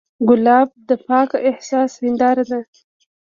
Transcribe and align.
ګلاب 0.27 0.69
د 0.87 0.89
پاک 1.07 1.29
احساس 1.49 1.91
هنداره 2.03 2.43
ده. 2.51 2.59